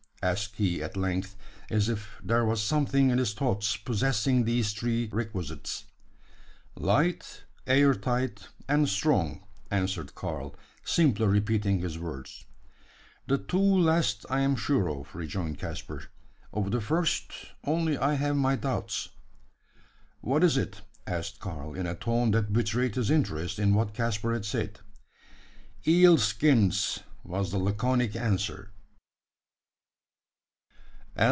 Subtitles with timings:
[0.23, 1.35] asked he, at length,
[1.71, 5.85] as if there was something in his thoughts possessing these three requisites.
[6.75, 9.41] "Light, air tight, and strong,"
[9.71, 12.45] answered Karl, simply repeating his words.
[13.25, 16.03] "The two last I am sure of," rejoined Caspar.
[16.53, 17.31] "Of the first
[17.63, 19.09] only have I my doubts."
[20.19, 24.33] "What is it?" asked Karl, in a tone that betrayed his interest in what Caspar
[24.33, 24.81] had said.
[25.87, 28.69] "Eel skins!" was the laconic answer.